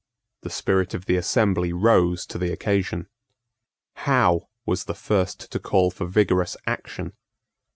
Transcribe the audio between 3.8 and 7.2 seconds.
Howe was the first to call for vigorous action.